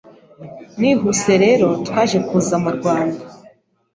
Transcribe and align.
Nihuse 0.79 1.33
rero 1.43 1.67
twaje 1.85 2.17
kuza 2.27 2.55
mu 2.63 2.69
Rwanda 2.77 3.23